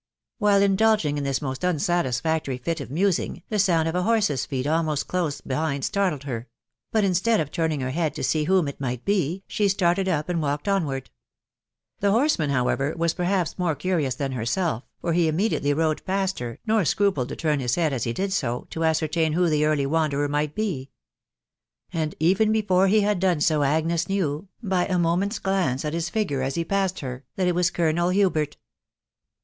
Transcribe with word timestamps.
While 0.39 0.63
indulging 0.63 1.19
in 1.19 1.23
this 1.23 1.43
most 1.43 1.63
unsatisfactory 1.63 2.57
fit 2.57 2.81
of 2.81 2.89
musing, 2.89 3.43
the 3.49 3.59
sound 3.59 3.87
of 3.87 3.93
a 3.93 4.01
horse's 4.01 4.47
feet 4.47 4.65
almost 4.65 5.07
close 5.07 5.41
behind 5.41 5.85
startled 5.85 6.23
her; 6.23 6.47
but 6.91 7.03
instead 7.03 7.39
of 7.39 7.51
turning 7.51 7.81
her 7.81 7.91
head 7.91 8.15
to 8.15 8.23
see 8.23 8.45
whom 8.45 8.67
it 8.67 8.81
might 8.81 9.05
be, 9.05 9.43
she 9.47 9.67
started 9.67 10.09
up, 10.09 10.27
and 10.27 10.41
walked 10.41 10.67
onward. 10.67 11.11
The 11.99 12.07
hoTsemaajYKNwrct, 12.07 12.09
THE 12.09 12.11
WIDOW 12.11 12.17
BARNABY. 12.17 12.93
185 12.97 13.15
perhaps 13.17 13.59
more 13.59 13.75
curious 13.75 14.15
t*ian 14.15 14.31
herself, 14.31 14.83
for 15.01 15.13
he 15.13 15.27
immediately 15.27 15.71
rode 15.71 16.03
past 16.03 16.39
her, 16.39 16.57
nor 16.65 16.83
scrupled 16.83 17.29
to 17.29 17.35
turn 17.35 17.59
his 17.59 17.75
head 17.75 17.93
as 17.93 18.05
he 18.05 18.11
did 18.13 18.33
so, 18.33 18.65
to 18.71 18.79
ascer 18.79 19.07
tain 19.11 19.33
who 19.33 19.49
the 19.49 19.65
early 19.67 19.85
wanderer 19.85 20.27
might 20.27 20.55
be. 20.55 20.89
But 21.93 22.15
even 22.19 22.51
before 22.51 22.87
he 22.87 23.01
had 23.01 23.19
done 23.19 23.39
so 23.41 23.61
Agnes 23.61 24.09
knew, 24.09 24.47
by 24.63 24.87
a 24.87 24.97
moment's 24.97 25.37
glance 25.37 25.85
at 25.85 25.93
his 25.93 26.09
figure 26.09 26.41
as 26.41 26.55
he 26.55 26.65
passed 26.65 27.01
her, 27.01 27.23
that 27.35 27.47
it 27.47 27.53
was 27.53 27.69
Colonel 27.69 28.09
Hubert. 28.09 28.55
He 28.55 28.59